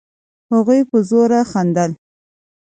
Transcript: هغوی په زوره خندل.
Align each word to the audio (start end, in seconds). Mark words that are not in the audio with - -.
هغوی 0.51 0.81
په 0.89 0.97
زوره 1.09 1.41
خندل. 1.51 1.91